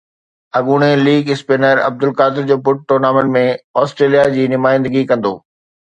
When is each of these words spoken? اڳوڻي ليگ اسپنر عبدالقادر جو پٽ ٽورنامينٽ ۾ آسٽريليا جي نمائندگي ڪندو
اڳوڻي 0.57 0.91
ليگ 1.05 1.23
اسپنر 1.33 1.75
عبدالقادر 1.89 2.43
جو 2.49 2.57
پٽ 2.65 2.77
ٽورنامينٽ 2.87 3.29
۾ 3.39 3.45
آسٽريليا 3.85 4.23
جي 4.37 4.43
نمائندگي 4.57 5.03
ڪندو 5.13 5.33